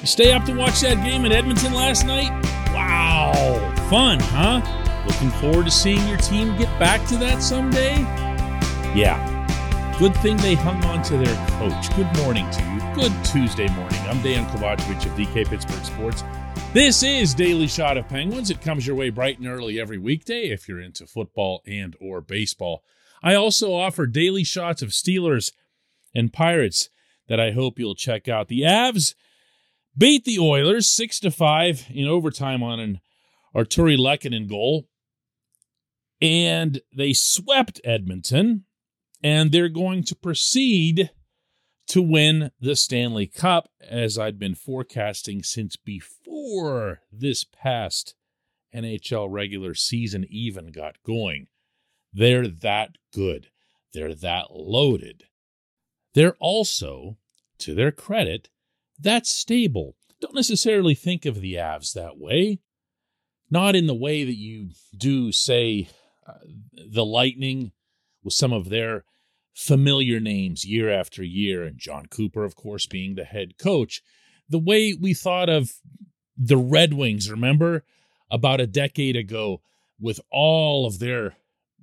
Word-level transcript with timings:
You 0.00 0.06
stay 0.06 0.32
up 0.32 0.46
to 0.46 0.54
watch 0.54 0.80
that 0.80 1.04
game 1.04 1.26
in 1.26 1.32
Edmonton 1.32 1.74
last 1.74 2.06
night? 2.06 2.30
Wow, 2.72 3.34
fun, 3.90 4.18
huh? 4.18 4.62
Looking 5.06 5.28
forward 5.28 5.66
to 5.66 5.70
seeing 5.70 6.08
your 6.08 6.16
team 6.16 6.56
get 6.56 6.70
back 6.78 7.06
to 7.08 7.18
that 7.18 7.42
someday? 7.42 7.98
Yeah. 8.98 9.26
Good 9.98 10.16
thing 10.16 10.38
they 10.38 10.54
hung 10.54 10.82
on 10.86 11.02
to 11.02 11.18
their 11.18 11.48
coach. 11.58 11.94
Good 11.96 12.10
morning 12.16 12.48
to 12.50 12.62
you. 12.62 12.94
Good 12.94 13.12
Tuesday 13.26 13.68
morning. 13.74 14.00
I'm 14.08 14.22
Dan 14.22 14.46
Kovacevic 14.46 15.04
of 15.04 15.12
DK 15.18 15.46
Pittsburgh 15.46 15.84
Sports. 15.84 16.24
This 16.72 17.02
is 17.02 17.34
Daily 17.34 17.66
Shot 17.66 17.98
of 17.98 18.08
Penguins. 18.08 18.48
It 18.48 18.62
comes 18.62 18.86
your 18.86 18.96
way 18.96 19.10
bright 19.10 19.38
and 19.38 19.48
early 19.48 19.78
every 19.78 19.98
weekday 19.98 20.44
if 20.44 20.66
you're 20.66 20.80
into 20.80 21.06
football 21.06 21.60
and 21.66 21.94
or 22.00 22.22
baseball. 22.22 22.84
I 23.22 23.34
also 23.34 23.74
offer 23.74 24.06
daily 24.06 24.44
shots 24.44 24.80
of 24.80 24.92
Steelers 24.92 25.52
and 26.14 26.32
Pirates 26.32 26.88
that 27.28 27.38
I 27.38 27.50
hope 27.50 27.78
you'll 27.78 27.94
check 27.94 28.28
out. 28.28 28.48
The 28.48 28.62
Avs 28.62 29.14
beat 29.96 30.24
the 30.24 30.38
Oilers 30.38 30.88
6 30.88 31.20
to 31.20 31.30
5 31.30 31.86
in 31.90 32.06
overtime 32.06 32.62
on 32.62 32.80
an 32.80 33.00
Artturi 33.54 33.98
Lehkonen 33.98 34.48
goal. 34.48 34.88
And 36.20 36.80
they 36.94 37.12
swept 37.12 37.80
Edmonton 37.84 38.64
and 39.22 39.52
they're 39.52 39.68
going 39.68 40.02
to 40.04 40.14
proceed 40.14 41.10
to 41.88 42.02
win 42.02 42.50
the 42.60 42.76
Stanley 42.76 43.26
Cup 43.26 43.68
as 43.80 44.18
I'd 44.18 44.38
been 44.38 44.54
forecasting 44.54 45.42
since 45.42 45.76
before 45.76 47.00
this 47.10 47.44
past 47.44 48.14
NHL 48.74 49.26
regular 49.30 49.74
season 49.74 50.24
even 50.30 50.70
got 50.70 51.02
going. 51.04 51.48
They're 52.12 52.46
that 52.46 52.96
good. 53.12 53.48
They're 53.92 54.14
that 54.14 54.52
loaded. 54.52 55.24
They're 56.14 56.36
also, 56.38 57.18
to 57.58 57.74
their 57.74 57.92
credit, 57.92 58.48
that 59.00 59.26
stable. 59.26 59.96
Don't 60.20 60.34
necessarily 60.34 60.94
think 60.94 61.24
of 61.24 61.40
the 61.40 61.54
Avs 61.54 61.92
that 61.94 62.18
way. 62.18 62.60
Not 63.50 63.74
in 63.74 63.86
the 63.86 63.94
way 63.94 64.24
that 64.24 64.36
you 64.36 64.70
do, 64.96 65.32
say, 65.32 65.88
uh, 66.26 66.34
the 66.88 67.04
Lightning 67.04 67.72
with 68.22 68.34
some 68.34 68.52
of 68.52 68.68
their 68.68 69.04
familiar 69.54 70.20
names 70.20 70.64
year 70.64 70.90
after 70.90 71.22
year, 71.22 71.64
and 71.64 71.78
Jon 71.78 72.06
Cooper, 72.06 72.44
of 72.44 72.54
course, 72.54 72.86
being 72.86 73.14
the 73.14 73.24
head 73.24 73.58
coach. 73.58 74.02
The 74.48 74.58
way 74.58 74.94
we 74.94 75.14
thought 75.14 75.48
of 75.48 75.72
the 76.36 76.56
Red 76.56 76.94
Wings, 76.94 77.30
remember, 77.30 77.84
about 78.30 78.60
a 78.60 78.66
decade 78.66 79.16
ago, 79.16 79.60
with 79.98 80.20
all 80.30 80.86
of 80.86 80.98
their 80.98 81.36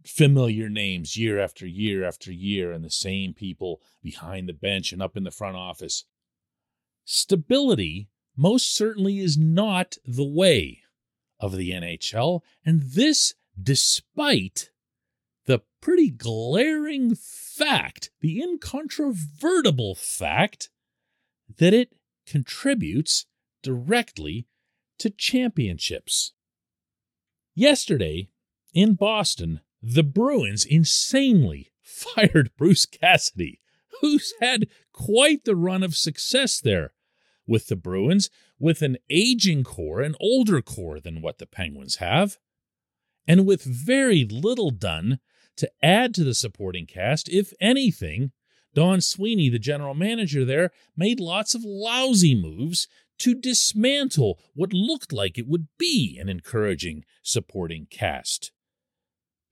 familiar 0.06 0.70
names 0.70 1.18
year 1.18 1.40
after 1.40 1.68
year 1.68 2.04
after 2.04 2.31
year, 2.31 2.72
and 2.72 2.84
the 2.84 2.90
same 2.90 3.34
people 3.34 3.81
behind 4.02 4.48
the 4.48 4.54
bench 4.54 4.92
and 4.92 5.02
up 5.02 5.18
in 5.18 5.24
the 5.24 5.31
front 5.31 5.58
office. 5.58 6.06
Stability 7.09 8.09
most 8.36 8.75
certainly 8.75 9.19
is 9.19 9.38
not 9.38 9.95
the 10.06 10.25
way 10.25 10.81
of 11.40 11.56
the 11.56 11.72
NHL, 11.72 12.41
and 12.66 12.81
this 12.81 13.34
despite 13.59 14.72
the 15.46 15.62
pretty 15.79 16.09
glaring 16.09 17.16
fact, 17.16 18.12
the 18.19 18.41
incontrovertible 18.41 19.96
fact, 19.96 20.69
that 21.57 21.73
it 21.73 21.94
contributes 22.25 23.25
directly 23.63 24.46
to 25.00 25.09
championships. 25.09 26.34
Yesterday 27.56 28.28
in 28.73 28.96
Boston, 28.96 29.62
the 29.81 30.03
Bruins 30.03 30.66
insanely 30.66 31.72
fired 31.81 32.51
Bruce 32.57 32.85
Cassidy, 32.85 33.62
who's 34.01 34.34
had 34.41 34.67
quite 34.91 35.46
the 35.46 35.56
run 35.56 35.84
of 35.84 35.96
success 35.96 36.59
there 36.59 36.91
with 37.47 37.68
the 37.68 37.75
Bruins, 37.75 38.30
with 38.59 38.81
an 38.81 38.97
aging 39.09 39.63
core, 39.63 40.02
an 40.02 40.16
older 40.19 40.62
core 40.62 41.00
than 41.00 41.22
what 41.22 41.38
the 41.38 41.47
Penguins 41.47 41.96
have, 41.96 42.38
and 43.28 43.46
with 43.46 43.63
very 43.63 44.25
little 44.25 44.69
done 44.69 45.19
to 45.56 45.72
add 45.81 46.13
to 46.13 46.24
the 46.24 46.34
supporting 46.34 46.85
cast. 46.85 47.30
If 47.30 47.53
anything, 47.59 48.31
Don 48.74 49.02
Sweeney, 49.02 49.50
the 49.50 49.59
general 49.59 49.96
manager 49.96 50.46
there, 50.46 50.72
made 50.96 51.19
lots 51.19 51.56
of 51.56 51.63
lousy 51.63 52.35
moves 52.35 52.88
to 53.19 53.34
dismantle 53.34 54.40
what 54.53 54.74
looked 54.74 55.12
like 55.12 55.38
it 55.38 55.47
would 55.47 55.68
be 55.79 56.18
an 56.22 56.29
encouraging 56.29 57.03
supporting 57.24 57.88
cast. 57.90 58.52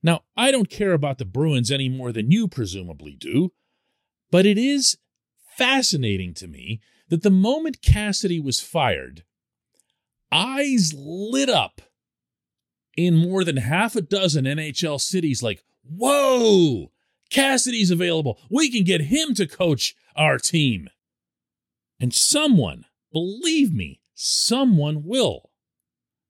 Now, 0.04 0.22
I 0.38 0.52
don't 0.52 0.70
care 0.70 0.94
about 0.94 1.18
the 1.18 1.26
Bruins 1.26 1.72
any 1.72 1.90
more 1.90 2.12
than 2.12 2.30
you 2.30 2.48
presumably 2.48 3.16
do, 3.16 3.54
but 4.30 4.46
it 4.46 4.60
is 4.60 4.98
fascinating 5.58 6.36
to 6.36 6.48
me 6.48 6.80
that 7.10 7.24
the 7.24 7.30
moment 7.30 7.82
Cassidy 7.82 8.40
was 8.40 8.60
fired, 8.60 9.24
eyes 10.32 10.94
lit 10.96 11.50
up 11.50 11.82
in 12.98 13.16
more 13.16 13.44
than 13.44 13.58
half 13.58 13.96
a 13.96 14.02
dozen 14.02 14.46
NHL 14.46 15.00
cities 15.00 15.44
like, 15.44 15.64
whoa, 15.84 16.92
Cassidy's 17.30 17.92
available. 17.92 18.40
We 18.50 18.72
can 18.72 18.84
get 18.84 19.02
him 19.02 19.34
to 19.36 19.48
coach 19.48 19.96
our 20.16 20.38
team. 20.38 20.90
And 22.00 22.14
someone, 22.14 22.86
believe 23.12 23.74
me, 23.74 24.02
someone 24.14 25.04
will. 25.04 25.52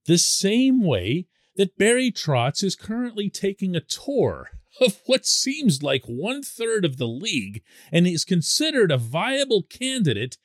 The 0.06 0.18
same 0.18 0.84
way 0.84 1.26
that 1.56 1.78
Barry 1.78 2.12
Trotz 2.12 2.62
is 2.62 2.76
currently 2.76 3.30
taking 3.30 3.74
a 3.74 3.80
tour 3.80 4.50
of 4.80 5.00
what 5.06 5.26
seems 5.26 5.82
like 5.82 6.04
one 6.04 6.42
third 6.42 6.84
of 6.84 6.98
the 6.98 7.08
league 7.08 7.62
and 7.90 8.06
is 8.06 8.24
considered 8.24 8.92
a 8.92 8.98
viable 8.98 9.62
candidate 9.62 10.38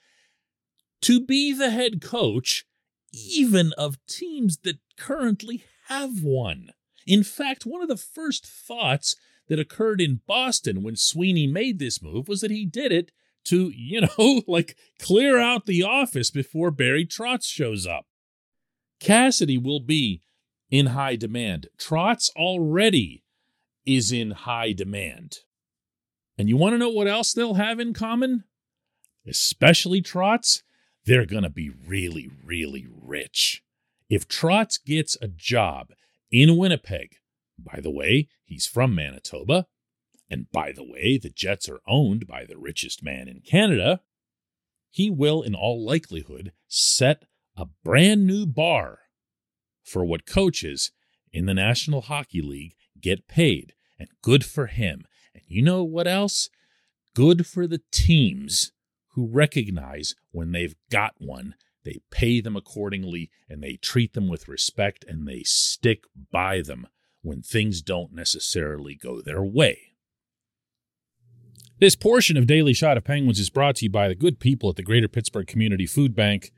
to 1.02 1.26
be 1.26 1.54
the 1.54 1.70
head 1.70 2.02
coach, 2.02 2.66
even 3.12 3.74
of 3.78 3.98
teams 4.08 4.58
that 4.64 4.80
currently 4.98 5.64
have 5.88 6.24
one. 6.24 6.70
In 7.06 7.24
fact, 7.24 7.66
one 7.66 7.82
of 7.82 7.88
the 7.88 7.98
first 7.98 8.46
thoughts 8.46 9.16
that 9.48 9.60
occurred 9.60 10.00
in 10.00 10.22
Boston 10.28 10.84
when 10.84 10.96
Sweeney 10.96 11.48
made 11.48 11.80
this 11.80 12.02
move 12.02 12.28
was 12.28 12.42
that 12.42 12.52
he 12.52 12.66
did 12.66 12.92
it 12.92 13.12
to, 13.46 13.70
you 13.70 14.02
know, 14.02 14.42
like 14.48 14.78
clear 15.00 15.40
out 15.40 15.66
the 15.66 15.84
office 15.84 16.32
before 16.32 16.72
Barry 16.72 17.06
Trotz 17.06 17.46
shows 17.46 17.86
up. 17.86 18.06
Cassidy 19.00 19.58
will 19.58 19.80
be 19.80 20.22
in 20.70 20.88
high 20.88 21.16
demand. 21.16 21.68
Trotz 21.78 22.30
already 22.36 23.24
is 23.86 24.12
in 24.12 24.32
high 24.32 24.72
demand. 24.74 25.40
And 26.38 26.48
you 26.48 26.56
want 26.56 26.74
to 26.74 26.78
know 26.78 26.90
what 26.90 27.08
else 27.08 27.34
they'll 27.34 27.56
have 27.56 27.80
in 27.80 27.94
common? 27.94 28.44
Especially 29.28 30.02
Trotz? 30.02 30.62
They're 31.06 31.26
going 31.26 31.44
to 31.44 31.50
be 31.50 31.70
really, 31.70 32.30
really 32.44 32.88
rich. 32.90 33.64
If 34.10 34.28
Trotz 34.28 34.84
gets 34.84 35.18
a 35.22 35.28
job 35.28 35.94
in 36.32 36.58
Winnipeg, 36.58 37.16
by 37.58 37.80
the 37.82 37.92
way, 37.92 38.28
he's 38.44 38.66
from 38.66 38.94
Manitoba, 38.94 39.68
and 40.30 40.52
by 40.52 40.72
the 40.72 40.84
way, 40.84 41.18
the 41.18 41.30
Jets 41.30 41.68
are 41.68 41.82
owned 41.88 42.28
by 42.28 42.46
the 42.46 42.58
richest 42.58 43.03
man 43.03 43.28
in 43.28 43.42
Canada, 43.42 44.02
he 44.90 45.09
will, 45.09 45.42
in 45.42 45.56
all 45.56 45.84
likelihood, 45.86 46.52
set 46.68 47.26
a 47.56 47.66
brand 47.84 48.28
new 48.28 48.46
bar 48.46 49.00
for 49.84 50.06
what 50.06 50.26
coaches 50.26 50.92
in 51.34 51.46
the 51.46 51.54
National 51.54 52.02
Hockey 52.02 52.42
League 52.42 52.76
get 53.00 53.28
paid. 53.28 53.74
And 53.97 54.09
good 54.22 54.46
for 54.46 54.68
him. 54.68 55.06
And 55.34 55.44
you 55.47 55.62
know 55.62 55.84
what 55.84 56.08
else? 56.08 56.50
Good 57.14 57.46
for 57.46 57.68
the 57.68 57.82
teams 57.92 58.72
who 59.13 59.28
recognize 59.28 60.16
when 60.31 60.52
they've 60.52 60.75
got 60.90 61.13
one, 61.17 61.55
they 61.84 61.99
pay 62.11 62.41
them 62.41 62.55
accordingly 62.55 63.29
and 63.49 63.61
they 63.61 63.78
treat 63.78 64.13
them 64.13 64.28
with 64.28 64.47
respect 64.47 65.03
and 65.08 65.28
they 65.28 65.41
stick 65.43 66.03
by 66.31 66.61
them 66.61 66.87
when 67.22 67.41
things 67.41 67.81
don't 67.81 68.13
necessarily 68.13 68.96
go 68.96 69.22
their 69.22 69.43
way. 69.43 69.91
This 71.79 71.96
portion 71.96 72.37
of 72.37 72.46
Daily 72.46 72.73
Shot 72.73 72.97
of 72.97 73.03
Penguins 73.03 73.40
is 73.40 73.49
brought 73.49 73.78
to 73.78 73.85
you 73.85 73.90
by 73.90 74.08
the 74.08 74.16
good 74.16 74.40
people 74.40 74.69
at 74.69 74.75
the 74.75 74.84
Greater 74.84 75.08
Pittsburgh 75.08 75.47
Community 75.47 75.87
Food 75.87 76.16
Bank, 76.16 76.52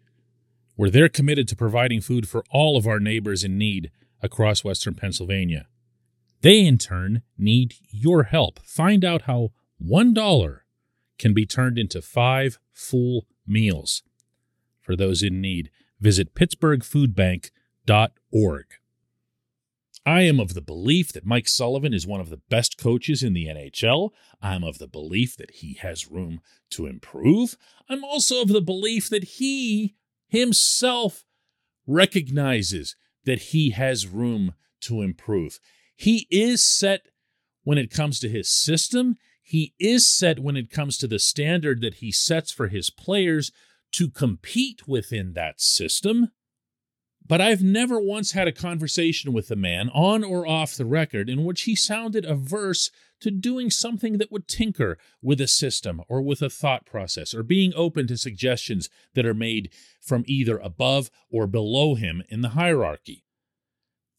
where 0.75 0.89
they're 0.89 1.07
committed 1.07 1.47
to 1.47 1.55
providing 1.55 2.01
food 2.01 2.27
for 2.27 2.43
all 2.51 2.75
of 2.75 2.85
our 2.85 2.99
neighbors 2.99 3.43
in 3.43 3.57
need 3.57 3.89
across 4.21 4.65
Western 4.65 4.95
Pennsylvania. 4.95 5.67
They, 6.41 6.65
in 6.65 6.77
turn, 6.77 7.21
need 7.37 7.75
your 7.89 8.23
help. 8.23 8.59
Find 8.65 9.05
out 9.05 9.23
how 9.23 9.51
$1 9.81 10.59
can 11.17 11.33
be 11.33 11.45
turned 11.45 11.77
into 11.77 12.01
five 12.01 12.59
full 12.71 13.27
meals. 13.45 14.03
For 14.81 14.95
those 14.95 15.21
in 15.23 15.41
need, 15.41 15.69
visit 15.99 16.35
pittsburghfoodbank.org. 16.35 18.65
I 20.05 20.23
am 20.23 20.39
of 20.39 20.53
the 20.53 20.61
belief 20.61 21.13
that 21.13 21.25
Mike 21.25 21.47
Sullivan 21.47 21.93
is 21.93 22.05
one 22.05 22.19
of 22.19 22.29
the 22.29 22.41
best 22.49 22.77
coaches 22.77 23.23
in 23.23 23.33
the 23.33 23.45
NHL. 23.45 24.09
I'm 24.41 24.63
of 24.63 24.77
the 24.77 24.87
belief 24.87 25.37
that 25.37 25.51
he 25.51 25.75
has 25.75 26.11
room 26.11 26.41
to 26.71 26.87
improve. 26.87 27.55
I'm 27.87 28.03
also 28.03 28.41
of 28.41 28.49
the 28.49 28.59
belief 28.59 29.09
that 29.09 29.23
he 29.23 29.95
himself 30.27 31.23
recognizes 31.87 32.97
that 33.23 33.39
he 33.39 33.69
has 33.69 34.05
room 34.05 34.53
to 34.81 35.01
improve. 35.01 35.59
He 35.95 36.27
is 36.29 36.63
set 36.63 37.07
when 37.63 37.77
it 37.77 37.89
comes 37.89 38.19
to 38.19 38.29
his 38.29 38.49
system. 38.49 39.15
He 39.43 39.73
is 39.77 40.07
set 40.07 40.39
when 40.39 40.55
it 40.55 40.71
comes 40.71 40.97
to 40.97 41.07
the 41.07 41.19
standard 41.19 41.81
that 41.81 41.95
he 41.95 42.11
sets 42.11 42.51
for 42.51 42.69
his 42.69 42.89
players 42.89 43.51
to 43.91 44.09
compete 44.09 44.87
within 44.87 45.33
that 45.33 45.59
system. 45.59 46.29
But 47.25 47.39
I've 47.39 47.61
never 47.61 47.99
once 47.99 48.31
had 48.31 48.47
a 48.47 48.53
conversation 48.53 49.31
with 49.31 49.49
the 49.49 49.55
man, 49.55 49.89
on 49.89 50.23
or 50.23 50.47
off 50.47 50.75
the 50.75 50.85
record, 50.85 51.29
in 51.29 51.45
which 51.45 51.63
he 51.63 51.75
sounded 51.75 52.25
averse 52.25 52.89
to 53.21 53.31
doing 53.31 53.69
something 53.69 54.17
that 54.17 54.31
would 54.31 54.47
tinker 54.47 54.97
with 55.21 55.39
a 55.39 55.47
system 55.47 56.01
or 56.09 56.21
with 56.21 56.41
a 56.41 56.49
thought 56.49 56.85
process, 56.85 57.33
or 57.33 57.43
being 57.43 57.73
open 57.75 58.07
to 58.07 58.17
suggestions 58.17 58.89
that 59.13 59.25
are 59.25 59.33
made 59.33 59.71
from 60.01 60.25
either 60.27 60.57
above 60.57 61.09
or 61.29 61.47
below 61.47 61.95
him 61.95 62.23
in 62.27 62.41
the 62.41 62.49
hierarchy. 62.49 63.23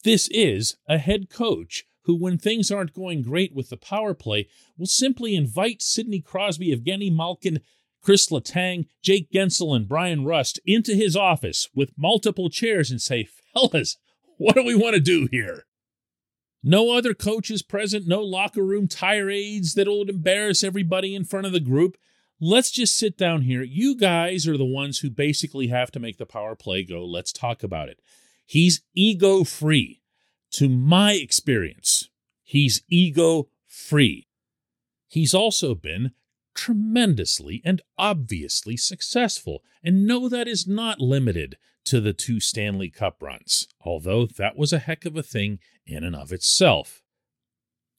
This 0.03 0.27
is 0.29 0.77
a 0.87 0.97
head 0.97 1.29
coach 1.29 1.85
who, 2.05 2.15
when 2.15 2.37
things 2.37 2.71
aren't 2.71 2.93
going 2.93 3.21
great 3.21 3.53
with 3.53 3.69
the 3.69 3.77
power 3.77 4.13
play, 4.13 4.47
will 4.77 4.85
simply 4.85 5.35
invite 5.35 5.81
Sidney 5.81 6.21
Crosby, 6.21 6.75
Evgeny 6.75 7.13
Malkin, 7.13 7.59
Chris 8.01 8.29
Letang, 8.29 8.85
Jake 9.01 9.31
Guentzel, 9.31 9.75
and 9.75 9.87
Bryan 9.87 10.25
Rust 10.25 10.59
into 10.65 10.93
his 10.93 11.15
office 11.15 11.67
with 11.73 11.97
multiple 11.97 12.49
chairs 12.49 12.91
and 12.91 13.01
say, 13.01 13.27
Fellas, 13.53 13.97
what 14.37 14.55
do 14.55 14.63
we 14.63 14.75
want 14.75 14.93
to 14.93 15.01
do 15.01 15.27
here? 15.31 15.65
No 16.61 16.95
other 16.95 17.13
coaches 17.13 17.61
present, 17.61 18.07
no 18.07 18.21
locker 18.21 18.63
room 18.63 18.87
tirades 18.87 19.73
that 19.73 19.87
would 19.87 20.09
embarrass 20.09 20.63
everybody 20.63 21.15
in 21.15 21.23
front 21.23 21.45
of 21.45 21.51
the 21.51 21.59
group. 21.59 21.97
Let's 22.39 22.71
just 22.71 22.97
sit 22.97 23.17
down 23.17 23.43
here. 23.43 23.63
You 23.63 23.95
guys 23.95 24.47
are 24.47 24.57
the 24.57 24.65
ones 24.65 24.99
who 24.99 25.09
basically 25.09 25.67
have 25.67 25.91
to 25.91 25.99
make 25.99 26.17
the 26.17 26.25
power 26.25 26.55
play 26.55 26.83
go. 26.83 27.05
Let's 27.05 27.31
talk 27.31 27.63
about 27.63 27.89
it. 27.89 27.99
He's 28.45 28.81
ego 28.93 29.43
free. 29.43 30.01
To 30.55 30.69
my 30.69 31.15
experience, 31.15 32.07
he's 32.41 32.81
ego 32.87 33.49
free. 33.67 34.29
He's 35.09 35.33
also 35.33 35.75
been 35.75 36.11
tremendously 36.53 37.61
and 37.65 37.81
obviously 37.97 38.77
successful. 38.77 39.63
And 39.83 40.07
no, 40.07 40.29
that 40.29 40.47
is 40.47 40.65
not 40.65 41.01
limited 41.01 41.57
to 41.87 41.99
the 41.99 42.13
two 42.13 42.39
Stanley 42.39 42.89
Cup 42.89 43.21
runs, 43.21 43.67
although 43.81 44.25
that 44.25 44.55
was 44.55 44.71
a 44.71 44.79
heck 44.79 45.03
of 45.03 45.17
a 45.17 45.23
thing 45.23 45.59
in 45.85 46.05
and 46.05 46.15
of 46.15 46.31
itself. 46.31 47.03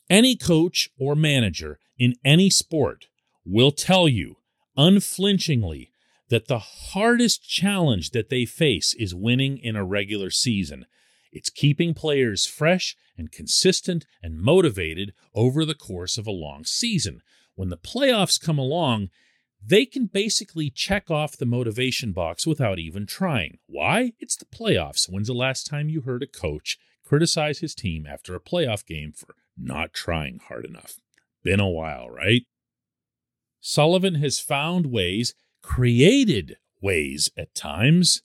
Any 0.09 0.35
coach 0.35 0.89
or 0.99 1.15
manager 1.15 1.79
in 1.99 2.15
any 2.25 2.49
sport 2.49 3.09
will 3.45 3.71
tell 3.71 4.09
you 4.09 4.37
unflinchingly 4.79 5.91
that 6.31 6.49
the 6.49 6.59
hardest 6.59 7.47
challenge 7.47 8.13
that 8.13 8.31
they 8.31 8.47
face 8.47 8.95
is 8.95 9.15
winning 9.15 9.59
in 9.59 9.77
a 9.77 9.85
regular 9.85 10.31
season. 10.31 10.87
It's 11.37 11.51
keeping 11.51 11.93
players 11.93 12.47
fresh 12.47 12.97
and 13.19 13.31
consistent 13.31 14.07
and 14.23 14.41
motivated 14.41 15.13
over 15.35 15.67
the 15.67 15.75
course 15.75 16.17
of 16.17 16.27
a 16.27 16.31
long 16.31 16.65
season. 16.65 17.21
When 17.55 17.69
the 17.69 17.77
playoffs 17.77 18.41
come 18.41 18.59
along, 18.59 19.11
they 19.63 19.85
can 19.85 20.07
basically 20.07 20.71
check 20.71 21.11
off 21.11 21.37
the 21.37 21.45
motivation 21.45 22.13
box 22.13 22.47
without 22.47 22.79
even 22.79 23.05
trying. 23.05 23.59
Why? 23.67 24.13
It's 24.19 24.37
the 24.37 24.47
playoffs. 24.47 25.11
When's 25.11 25.27
the 25.27 25.35
last 25.35 25.67
time 25.67 25.91
you 25.91 26.01
heard 26.01 26.23
a 26.23 26.27
coach 26.27 26.79
criticize 27.05 27.59
his 27.59 27.75
team 27.75 28.07
after 28.07 28.35
a 28.35 28.41
playoff 28.41 28.87
game 28.87 29.13
for 29.13 29.35
not 29.59 29.93
trying 29.93 30.41
hard 30.49 30.65
enough? 30.65 30.95
Been 31.43 31.61
a 31.61 31.69
while, 31.69 32.09
right? 32.09 32.45
Sullivan 33.61 34.15
has 34.17 34.41
found 34.41 34.87
ways, 34.87 35.35
created 35.63 36.57
ways 36.81 37.31
at 37.37 37.55
times, 37.55 38.23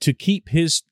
to 0.00 0.14
keep 0.14 0.48
his 0.48 0.84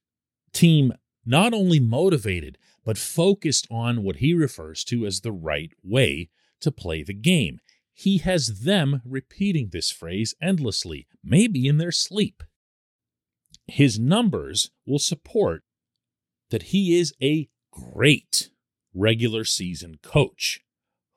team 0.53 0.93
not 1.25 1.53
only 1.53 1.81
motivated, 1.81 2.59
but 2.85 2.99
focused 2.99 3.67
on 3.71 4.03
what 4.03 4.17
he 4.17 4.35
refers 4.35 4.85
to 4.85 5.07
as 5.07 5.21
the 5.21 5.33
right 5.33 5.73
way 5.83 6.31
to 6.61 6.73
play 6.73 7.03
the 7.03 7.15
game. 7.15 7.61
He 7.93 8.19
has 8.19 8.61
them 8.61 9.03
repeating 9.05 9.69
this 9.71 9.91
phrase 9.91 10.35
endlessly, 10.41 11.07
maybe 11.23 11.67
in 11.67 11.79
their 11.79 11.93
sleep. 11.93 12.43
His 13.67 13.99
numbers 13.99 14.71
will 14.87 14.99
support 14.99 15.63
that 16.51 16.65
he 16.65 16.99
is 16.99 17.13
a 17.23 17.49
great 17.71 18.51
regular 18.95 19.45
season 19.45 19.99
coach 20.03 20.61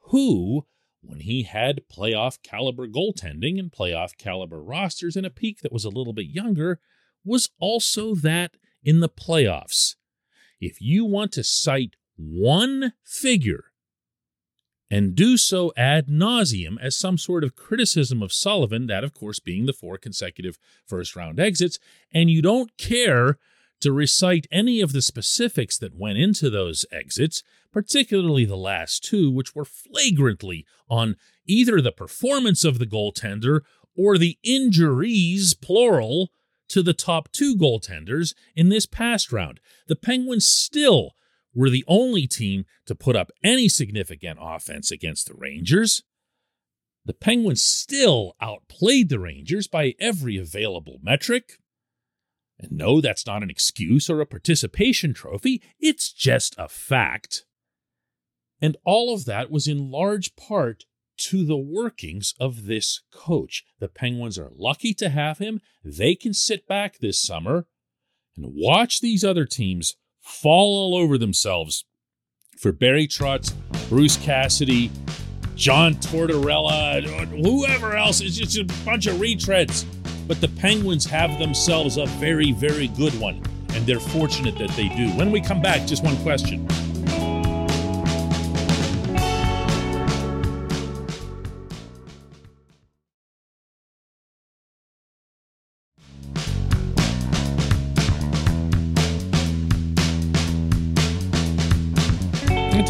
who, 0.10 0.66
when 1.02 1.22
he 1.22 1.44
had 1.44 1.82
playoff 1.92 2.38
caliber 2.44 2.88
goaltending 2.88 3.58
and 3.58 3.72
playoff 3.72 4.18
caliber 4.18 4.62
rosters 4.62 5.16
in 5.16 5.26
a 5.26 5.30
peak 5.30 5.62
that 5.62 5.72
was 5.72 5.86
a 5.86 5.90
little 5.90 6.14
bit 6.14 6.28
younger, 6.28 6.80
was 7.24 7.50
also 7.60 8.14
that 8.14 8.58
in 8.84 9.00
the 9.00 9.10
playoffs. 9.10 9.96
If 10.60 10.82
you 10.82 11.06
want 11.06 11.32
to 11.34 11.44
cite 11.44 11.96
one 12.16 12.94
figure 13.04 13.66
and 14.90 15.16
do 15.16 15.38
so 15.38 15.74
ad 15.76 16.08
nauseum 16.08 16.78
as 16.80 16.96
some 16.96 17.18
sort 17.18 17.44
of 17.44 17.56
criticism 17.56 18.22
of 18.22 18.32
Sullivan, 18.32 18.88
that, 18.88 19.04
of 19.04 19.14
course, 19.14 19.40
being 19.40 19.66
the 19.66 19.74
four 19.74 19.98
consecutive 19.98 20.60
first 20.86 21.16
round 21.16 21.40
exits, 21.40 21.80
and 22.14 22.30
you 22.30 22.42
don't 22.42 22.78
care 22.78 23.40
to 23.82 23.92
recite 23.92 24.48
any 24.52 24.80
of 24.80 24.94
the 24.94 25.02
specifics 25.02 25.78
that 25.78 25.98
went 25.98 26.18
into 26.18 26.50
those 26.50 26.86
exits, 26.92 27.44
particularly 27.72 28.46
the 28.46 28.56
last 28.56 29.04
two, 29.04 29.30
which 29.30 29.56
were 29.56 29.66
flagrantly 29.66 30.66
on 30.90 31.18
either 31.46 31.82
the 31.82 31.92
performance 31.92 32.64
of 32.64 32.80
the 32.80 32.86
goaltender 32.86 33.62
or 33.98 34.18
the 34.18 34.38
injuries, 34.44 35.54
plural, 35.54 36.32
to 36.70 36.82
the 36.82 36.94
top 36.94 37.32
two 37.32 37.56
goaltenders 37.56 38.34
in 38.56 38.70
this 38.70 38.86
past 38.86 39.32
round. 39.32 39.60
The 39.88 39.96
Penguins 39.96 40.48
still 40.48 41.12
were 41.54 41.70
the 41.70 41.86
only 41.88 42.28
team 42.28 42.66
to 42.86 42.96
put 42.96 43.16
up 43.16 43.32
any 43.44 43.70
significant 43.70 44.40
offense 44.42 44.92
against 44.92 45.28
the 45.28 45.36
Rangers. 45.36 46.04
The 47.06 47.14
Penguins 47.14 47.62
still 47.62 48.36
outplayed 48.42 49.10
the 49.10 49.20
Rangers 49.20 49.68
by 49.68 49.94
every 50.00 50.38
available 50.38 51.00
metric. 51.02 51.60
And 52.58 52.72
no, 52.72 53.02
that's 53.02 53.26
not 53.26 53.44
an 53.44 53.50
excuse 53.50 54.10
or 54.10 54.22
a 54.22 54.26
participation 54.26 55.14
trophy, 55.14 55.62
it's 55.80 56.12
just 56.12 56.56
a 56.58 56.68
fact. 56.68 57.46
And 58.62 58.78
all 58.86 59.14
of 59.14 59.26
that 59.26 59.52
was 59.52 59.68
in 59.68 59.92
large 59.92 60.36
part 60.38 60.86
to 61.24 61.46
the 61.46 61.58
workings 61.58 62.34
of 62.40 62.66
this 62.66 63.02
coach. 63.12 63.64
The 63.80 63.88
Penguins 63.88 64.38
are 64.38 64.52
lucky 64.56 64.94
to 64.96 65.10
have 65.10 65.38
him. 65.38 65.62
They 65.84 66.16
can 66.16 66.34
sit 66.34 66.68
back 66.68 66.98
this 66.98 67.22
summer 67.22 67.66
and 68.36 68.54
watch 68.56 69.00
these 69.00 69.24
other 69.24 69.46
teams 69.46 69.96
fall 70.20 70.76
all 70.76 70.96
over 70.96 71.18
themselves 71.18 71.86
for 72.58 72.72
Barry 72.72 73.08
Trotz, 73.08 73.54
Bruce 73.90 74.18
Cassidy, 74.18 74.92
John 75.56 75.96
Tortorella, 75.96 77.04
whoever 77.42 77.96
else. 77.96 78.22
It's 78.22 78.38
just 78.38 78.58
a 78.58 78.86
bunch 78.86 79.08
of 79.08 79.18
retreads. 79.18 79.86
But 80.28 80.42
the 80.42 80.48
Penguins 80.48 81.06
have 81.06 81.38
themselves 81.40 81.98
a 81.98 82.06
very, 82.06 82.52
very 82.54 82.88
good 82.90 83.18
one, 83.20 83.44
and 83.70 83.86
they're 83.86 84.00
fortunate 84.00 84.58
that 84.58 84.72
they 84.72 84.90
do. 84.90 85.10
When 85.12 85.32
we 85.32 85.42
come 85.42 85.62
back, 85.62 85.86
just 85.86 86.04
one 86.04 86.18
question. 86.24 86.68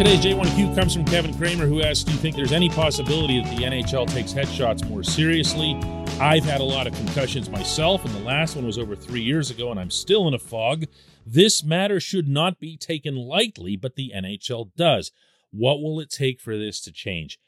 Today's 0.04 0.36
J1Q 0.36 0.76
comes 0.76 0.94
from 0.94 1.06
Kevin 1.06 1.34
Kramer, 1.34 1.66
who 1.66 1.82
asks, 1.82 2.04
Do 2.04 2.12
you 2.12 2.18
think 2.18 2.36
there's 2.36 2.52
any 2.52 2.68
possibility 2.68 3.42
that 3.42 3.56
the 3.56 3.64
NHL 3.64 4.06
takes 4.12 4.34
headshots 4.34 4.86
more 4.90 5.02
seriously? 5.02 5.76
I've 6.20 6.44
had 6.44 6.60
a 6.60 6.66
lot 6.66 6.88
of 6.88 6.94
concussions 6.94 7.50
myself, 7.50 8.04
and 8.04 8.14
the 8.14 8.20
last 8.20 8.58
one 8.58 8.66
was 8.66 8.78
over 8.78 8.98
three 8.98 9.22
years 9.22 9.50
ago, 9.50 9.72
and 9.72 9.80
I'm 9.80 9.90
still 9.90 10.28
in 10.28 10.34
a 10.34 10.40
fog. 10.40 10.88
This 11.26 11.64
matter 11.64 12.02
should 12.02 12.28
not 12.28 12.60
be 12.60 12.76
taken 12.76 13.16
lightly, 13.16 13.78
but 13.78 13.96
the 13.96 14.12
NHL 14.14 14.72
does. 14.76 15.14
What 15.52 15.82
will 15.82 16.02
it 16.02 16.10
take 16.10 16.42
for 16.42 16.58
this 16.58 16.82
to 16.82 16.92
change? 16.92 17.40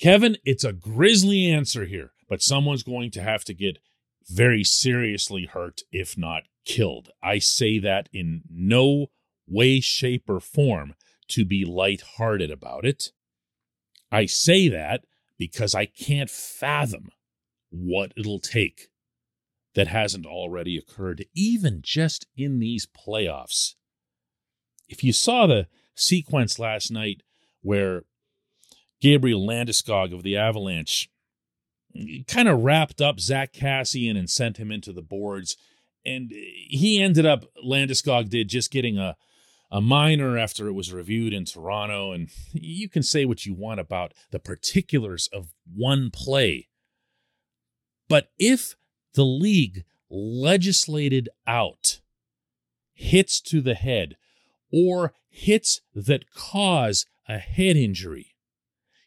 Kevin, 0.00 0.36
it's 0.44 0.62
a 0.62 0.72
grisly 0.72 1.50
answer 1.50 1.84
here, 1.84 2.12
but 2.28 2.42
someone's 2.42 2.84
going 2.84 3.10
to 3.10 3.22
have 3.22 3.42
to 3.44 3.54
get 3.54 3.78
very 4.28 4.62
seriously 4.62 5.46
hurt, 5.52 5.80
if 5.90 6.16
not 6.16 6.44
killed. 6.64 7.10
I 7.24 7.40
say 7.40 7.80
that 7.80 8.08
in 8.12 8.42
no 8.48 9.06
way, 9.48 9.80
shape, 9.80 10.30
or 10.30 10.38
form 10.38 10.94
to 11.28 11.44
be 11.44 11.64
lighthearted 11.64 12.50
about 12.50 12.84
it. 12.84 13.10
I 14.10 14.26
say 14.26 14.68
that 14.68 15.04
because 15.38 15.74
I 15.74 15.86
can't 15.86 16.30
fathom 16.30 17.10
what 17.70 18.12
it'll 18.16 18.38
take 18.38 18.88
that 19.74 19.88
hasn't 19.88 20.26
already 20.26 20.78
occurred, 20.78 21.26
even 21.34 21.80
just 21.82 22.26
in 22.36 22.58
these 22.58 22.86
playoffs. 22.86 23.74
If 24.88 25.04
you 25.04 25.12
saw 25.12 25.46
the 25.46 25.66
sequence 25.94 26.58
last 26.58 26.90
night 26.90 27.22
where 27.62 28.04
Gabriel 29.00 29.46
Landeskog 29.46 30.14
of 30.14 30.22
the 30.22 30.36
Avalanche 30.36 31.10
kind 32.28 32.48
of 32.48 32.60
wrapped 32.60 33.00
up 33.00 33.20
Zack 33.20 33.52
Kassian 33.52 34.16
and 34.16 34.30
sent 34.30 34.58
him 34.58 34.70
into 34.70 34.92
the 34.92 35.02
boards. 35.02 35.56
And 36.04 36.30
he 36.30 37.02
ended 37.02 37.26
up, 37.26 37.44
Landeskog 37.64 38.28
did, 38.28 38.48
just 38.48 38.70
getting 38.70 38.98
a, 38.98 39.16
a 39.70 39.80
minor 39.80 40.38
after 40.38 40.68
it 40.68 40.72
was 40.72 40.92
reviewed 40.92 41.32
in 41.32 41.44
Toronto. 41.44 42.12
And 42.12 42.28
you 42.52 42.88
can 42.88 43.02
say 43.02 43.24
what 43.24 43.46
you 43.46 43.54
want 43.54 43.80
about 43.80 44.12
the 44.30 44.38
particulars 44.38 45.28
of 45.32 45.52
one 45.74 46.10
play. 46.10 46.68
But 48.08 48.28
if 48.38 48.76
the 49.14 49.24
league 49.24 49.84
legislated 50.08 51.28
out 51.46 52.00
hits 52.92 53.40
to 53.40 53.60
the 53.60 53.74
head 53.74 54.16
or 54.72 55.14
hits 55.28 55.80
that 55.94 56.30
cause 56.32 57.06
a 57.28 57.38
head 57.38 57.76
injury, 57.76 58.36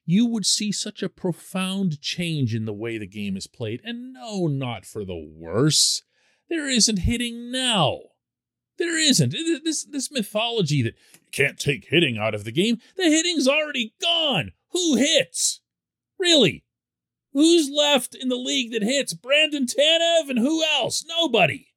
you 0.05 0.25
would 0.25 0.45
see 0.45 0.71
such 0.71 1.03
a 1.03 1.09
profound 1.09 2.01
change 2.01 2.53
in 2.55 2.65
the 2.65 2.73
way 2.73 2.97
the 2.97 3.07
game 3.07 3.37
is 3.37 3.47
played. 3.47 3.79
And 3.83 4.13
no, 4.13 4.47
not 4.47 4.85
for 4.85 5.05
the 5.05 5.15
worse. 5.15 6.01
There 6.49 6.67
isn't 6.67 6.99
hitting 6.99 7.51
now. 7.51 7.99
There 8.79 8.97
isn't. 8.97 9.31
This, 9.63 9.83
this 9.83 10.09
mythology 10.09 10.81
that 10.81 10.95
you 11.13 11.29
can't 11.31 11.59
take 11.59 11.89
hitting 11.89 12.17
out 12.17 12.33
of 12.33 12.45
the 12.45 12.51
game, 12.51 12.79
the 12.95 13.03
hitting's 13.03 13.47
already 13.47 13.93
gone. 14.01 14.53
Who 14.71 14.95
hits? 14.95 15.59
Really? 16.17 16.63
Who's 17.33 17.69
left 17.69 18.15
in 18.15 18.29
the 18.29 18.35
league 18.35 18.71
that 18.71 18.81
hits? 18.81 19.13
Brandon 19.13 19.65
Tanev 19.65 20.29
and 20.29 20.39
who 20.39 20.63
else? 20.63 21.05
Nobody. 21.07 21.67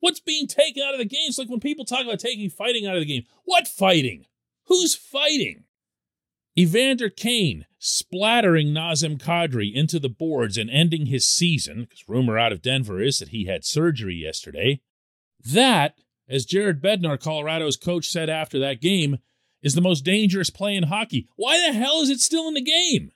What's 0.00 0.20
being 0.20 0.48
taken 0.48 0.82
out 0.82 0.94
of 0.94 0.98
the 0.98 1.04
game? 1.04 1.26
It's 1.28 1.38
like 1.38 1.48
when 1.48 1.60
people 1.60 1.84
talk 1.84 2.04
about 2.04 2.18
taking 2.18 2.50
fighting 2.50 2.86
out 2.86 2.96
of 2.96 3.00
the 3.00 3.06
game. 3.06 3.24
What 3.44 3.68
fighting? 3.68 4.24
Who's 4.66 4.96
fighting? 4.96 5.64
Evander 6.58 7.08
Kane 7.08 7.66
splattering 7.78 8.68
Nazem 8.68 9.18
Kadri 9.18 9.72
into 9.72 9.98
the 9.98 10.08
boards 10.08 10.58
and 10.58 10.68
ending 10.68 11.06
his 11.06 11.26
season, 11.26 11.82
because 11.82 12.08
rumor 12.08 12.38
out 12.38 12.52
of 12.52 12.62
Denver 12.62 13.00
is 13.00 13.18
that 13.18 13.28
he 13.28 13.44
had 13.44 13.64
surgery 13.64 14.16
yesterday. 14.16 14.80
That, 15.44 15.98
as 16.28 16.44
Jared 16.44 16.82
Bednar, 16.82 17.20
Colorado's 17.20 17.76
coach, 17.76 18.08
said 18.08 18.28
after 18.28 18.58
that 18.60 18.80
game, 18.80 19.18
is 19.62 19.74
the 19.74 19.80
most 19.80 20.04
dangerous 20.04 20.50
play 20.50 20.76
in 20.76 20.84
hockey. 20.84 21.28
Why 21.36 21.58
the 21.58 21.72
hell 21.72 22.00
is 22.00 22.10
it 22.10 22.20
still 22.20 22.48
in 22.48 22.54
the 22.54 22.62
game? 22.62 23.12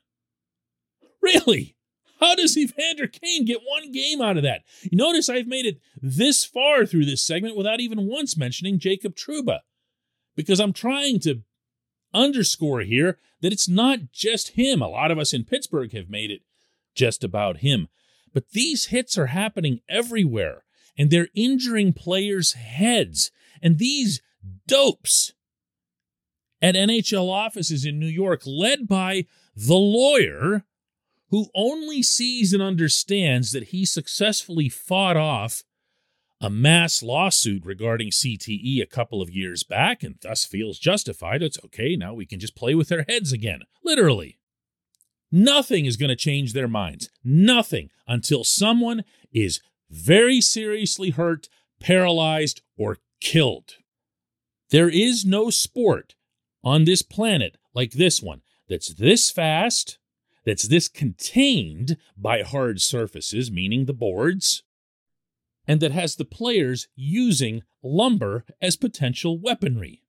Really? 1.21 1.77
How 2.21 2.35
does 2.35 2.57
Evander 2.57 3.07
Kane 3.07 3.45
get 3.45 3.61
one 3.65 3.93
game 3.93 4.23
out 4.23 4.37
of 4.37 4.43
that? 4.45 4.63
You 4.83 4.97
notice 4.97 5.29
I've 5.29 5.47
made 5.47 5.67
it 5.67 5.81
this 6.01 6.45
far 6.45 6.87
through 6.87 7.05
this 7.05 7.23
segment 7.23 7.57
without 7.57 7.81
even 7.81 8.07
once 8.07 8.37
mentioning 8.37 8.79
Jacob 8.79 9.15
Trouba 9.17 9.61
because 10.35 10.61
I'm 10.61 10.73
trying 10.73 11.21
to 11.21 11.43
underscore 12.15 12.81
here 12.81 13.19
that 13.41 13.53
it's 13.53 13.69
not 13.69 14.13
just 14.13 14.51
him. 14.51 14.81
A 14.81 14.89
lot 14.89 15.11
of 15.11 15.19
us 15.19 15.35
in 15.35 15.45
Pittsburgh 15.45 15.93
have 15.93 16.09
made 16.09 16.31
it 16.31 16.43
just 16.95 17.23
about 17.23 17.59
him. 17.59 17.89
But 18.33 18.51
these 18.51 18.87
hits 18.87 19.19
are 19.19 19.27
happening 19.27 19.81
everywhere, 19.89 20.65
and 20.97 21.11
they're 21.11 21.29
injuring 21.35 21.93
players' 21.93 22.55
heads. 22.55 23.31
And 23.63 23.79
these 23.79 24.21
dopes 24.67 25.33
at 26.63 26.75
NHL 26.75 27.31
offices 27.31 27.85
in 27.85 27.99
New 27.99 28.07
York, 28.07 28.43
led 28.47 28.89
by 28.89 29.27
the 29.55 29.75
lawyer 29.75 30.65
who 31.31 31.49
only 31.55 32.03
sees 32.03 32.53
and 32.53 32.63
understands 32.63 33.53
that 33.53 33.65
he 33.65 33.85
successfully 33.85 34.69
fought 34.69 35.17
off 35.17 35.65
a 36.41 36.51
mass 36.51 37.03
lawsuit 37.03 37.65
regarding 37.65 38.11
CTE 38.11 38.83
a 38.83 38.87
couple 38.87 39.23
of 39.23 39.31
years 39.31 39.63
back 39.63 40.03
and 40.03 40.17
thus 40.21 40.45
feels 40.45 40.79
justified. 40.79 41.43
It's 41.43 41.59
okay, 41.65 41.97
now 41.97 42.15
we 42.15 42.27
can 42.27 42.39
just 42.39 42.55
play 42.55 42.75
with 42.75 42.89
their 42.89 43.05
heads 43.09 43.33
again. 43.33 43.61
Literally. 43.83 44.39
Nothing 45.33 45.87
is 45.87 45.97
going 45.97 46.11
to 46.11 46.17
change 46.17 46.53
their 46.53 46.69
minds. 46.69 47.11
Nothing 47.25 47.91
until 48.07 48.45
someone 48.45 49.03
is 49.33 49.61
very 49.91 50.41
seriously 50.41 51.11
hurt, 51.11 51.49
paralyzed, 51.81 52.63
or 52.77 52.99
killed. 53.21 53.75
There 54.71 54.89
is 54.89 55.25
no 55.25 55.51
sport 55.51 56.15
on 56.65 56.85
this 56.85 57.03
planet 57.03 57.57
like 57.75 57.93
this 57.93 58.23
one 58.23 58.43
that's 58.69 58.95
this 58.95 59.31
fast, 59.31 59.99
that's 60.45 60.69
this 60.69 60.89
contained 60.89 61.97
by 62.17 62.43
hard 62.43 62.81
surfaces, 62.81 63.51
meaning 63.51 63.85
the 63.85 63.93
boards, 63.93 64.63
and 65.67 65.81
that 65.81 65.93
has 65.93 66.17
the 66.17 66.25
players 66.25 66.89
using 66.95 67.63
lumber 67.83 68.45
as 68.61 68.77
potential 68.77 69.39
weaponry. 69.39 70.03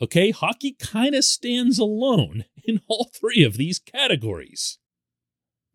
Okay, 0.00 0.30
hockey 0.30 0.72
kind 0.78 1.14
of 1.14 1.24
stands 1.24 1.78
alone 1.78 2.44
in 2.64 2.80
all 2.88 3.10
three 3.12 3.42
of 3.42 3.56
these 3.56 3.78
categories. 3.78 4.78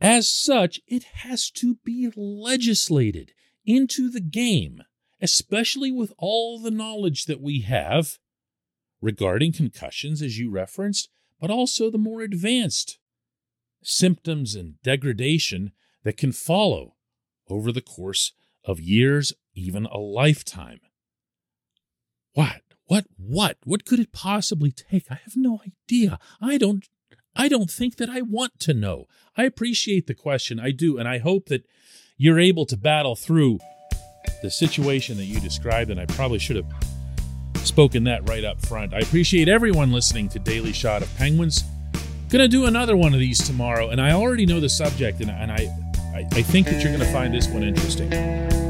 As 0.04 0.28
such, 0.28 0.82
it 0.86 1.04
has 1.04 1.50
to 1.52 1.76
be 1.86 2.12
legislated 2.14 3.32
into 3.66 4.10
the 4.10 4.20
game, 4.20 4.84
especially 5.22 5.94
with 5.94 6.12
all 6.18 6.60
the 6.60 6.72
knowledge 6.72 7.24
that 7.26 7.40
we 7.40 7.62
have 7.62 8.20
regarding 9.02 9.54
concussions, 9.54 10.22
as 10.22 10.38
you 10.38 10.52
referenced, 10.52 11.08
but 11.40 11.50
also 11.50 11.90
the 11.90 11.98
more 11.98 12.20
advanced 12.20 13.00
symptoms 13.82 14.56
and 14.56 14.82
degradation 14.84 15.72
that 16.04 16.18
can 16.18 16.34
follow 16.34 16.96
over 17.50 17.72
the 17.72 17.82
course 17.82 18.34
of 18.66 18.82
years, 18.82 19.32
even 19.54 19.86
a 19.86 19.98
lifetime. 19.98 20.82
What? 22.34 22.62
What? 22.88 23.06
What? 23.16 23.58
What 23.64 23.86
could 23.86 24.00
it 24.00 24.12
possibly 24.12 24.72
take? 24.72 25.06
I 25.10 25.22
have 25.24 25.38
no 25.38 25.62
idea. 25.66 26.20
I 26.42 26.58
don't 26.58 26.90
I 27.36 27.48
don't 27.48 27.72
think 27.72 27.98
that 27.98 28.10
I 28.10 28.22
want 28.22 28.60
to 28.62 28.74
know. 28.74 29.08
I 29.36 29.44
appreciate 29.44 30.08
the 30.08 30.14
question. 30.14 30.60
I 30.60 30.72
do, 30.72 30.98
and 30.98 31.08
I 31.08 31.18
hope 31.18 31.48
that 31.48 31.66
you're 32.18 32.40
able 32.40 32.66
to 32.68 32.78
battle 32.78 33.16
through 33.16 33.60
the 34.42 34.52
situation 34.52 35.18
that 35.18 35.26
you 35.26 35.40
described, 35.40 35.90
and 35.90 36.00
I 36.00 36.06
probably 36.06 36.40
should 36.40 36.56
have 36.56 36.72
spoken 37.66 38.04
that 38.04 38.28
right 38.30 38.44
up 38.44 38.64
front. 38.66 38.94
I 38.94 39.00
appreciate 39.00 39.48
everyone 39.48 39.92
listening 39.92 40.30
to 40.30 40.40
Daily 40.40 40.74
Shot 40.74 41.02
of 41.02 41.16
Penguins. 41.18 41.64
Gonna 42.30 42.48
do 42.48 42.66
another 42.66 42.96
one 42.96 43.14
of 43.14 43.20
these 43.20 43.40
tomorrow, 43.46 43.90
and 43.90 44.02
I 44.02 44.12
already 44.12 44.46
know 44.46 44.60
the 44.60 44.70
subject, 44.70 45.22
and, 45.22 45.30
and 45.30 45.52
I, 45.52 45.70
I, 46.16 46.28
I 46.32 46.42
think 46.42 46.68
that 46.68 46.84
you're 46.84 46.92
gonna 46.92 47.12
find 47.12 47.34
this 47.34 47.48
one 47.48 47.64
interesting. 47.64 48.63